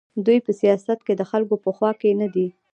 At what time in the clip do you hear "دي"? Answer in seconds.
2.33-2.47